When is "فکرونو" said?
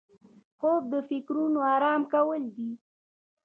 1.09-1.59